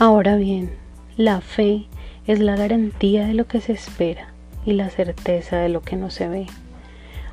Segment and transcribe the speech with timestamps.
[0.00, 0.70] Ahora bien,
[1.16, 1.86] la fe
[2.28, 4.28] es la garantía de lo que se espera
[4.64, 6.46] y la certeza de lo que no se ve.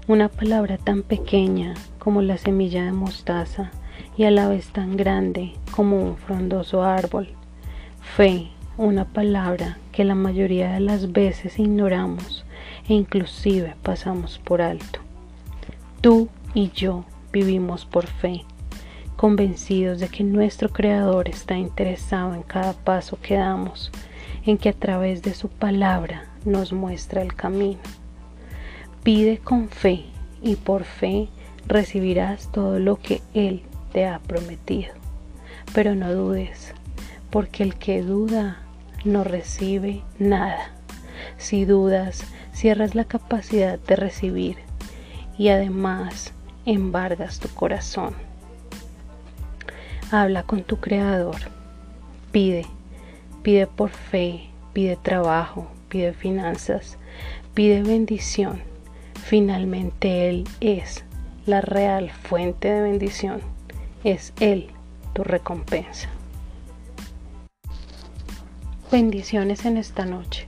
[0.07, 3.69] Una palabra tan pequeña como la semilla de mostaza
[4.17, 7.27] y a la vez tan grande como un frondoso árbol.
[8.01, 8.47] Fe,
[8.77, 12.45] una palabra que la mayoría de las veces ignoramos
[12.89, 15.01] e inclusive pasamos por alto.
[16.01, 18.43] Tú y yo vivimos por fe,
[19.15, 23.91] convencidos de que nuestro Creador está interesado en cada paso que damos,
[24.45, 27.79] en que a través de su palabra nos muestra el camino.
[29.03, 30.05] Pide con fe
[30.41, 31.29] y por fe
[31.67, 34.93] recibirás todo lo que Él te ha prometido.
[35.73, 36.73] Pero no dudes,
[37.29, 38.59] porque el que duda
[39.03, 40.71] no recibe nada.
[41.37, 44.57] Si dudas, cierras la capacidad de recibir
[45.37, 46.33] y además
[46.65, 48.13] embargas tu corazón.
[50.17, 51.35] Habla con tu Creador.
[52.31, 52.65] Pide,
[53.43, 56.97] pide por fe, pide trabajo, pide finanzas,
[57.53, 58.61] pide bendición.
[59.25, 61.03] Finalmente Él es
[61.45, 63.41] la real fuente de bendición.
[64.05, 64.69] Es Él
[65.11, 66.07] tu recompensa.
[68.89, 70.47] Bendiciones en esta noche.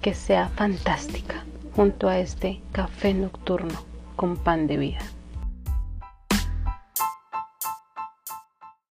[0.00, 1.44] Que sea fantástica
[1.76, 3.84] junto a este café nocturno
[4.16, 5.00] con pan de vida.